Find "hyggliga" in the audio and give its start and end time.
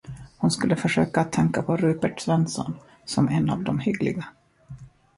3.79-4.25